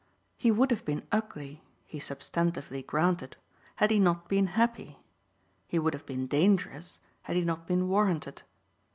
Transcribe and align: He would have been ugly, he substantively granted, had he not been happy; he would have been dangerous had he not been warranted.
He 0.35 0.49
would 0.49 0.71
have 0.71 0.83
been 0.83 1.05
ugly, 1.11 1.61
he 1.85 1.99
substantively 1.99 2.83
granted, 2.83 3.37
had 3.75 3.91
he 3.91 3.99
not 3.99 4.27
been 4.27 4.47
happy; 4.57 4.97
he 5.67 5.77
would 5.77 5.93
have 5.93 6.07
been 6.07 6.25
dangerous 6.25 6.97
had 7.21 7.35
he 7.35 7.43
not 7.45 7.67
been 7.67 7.87
warranted. 7.87 8.41